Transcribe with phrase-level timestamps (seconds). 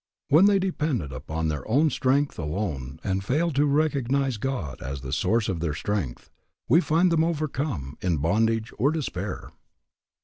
[0.29, 5.13] When they depended upon their own strength alone and failed to recognize God as the
[5.13, 6.31] source of their strength,
[6.67, 9.51] we find them overcome, in bondage, or despair.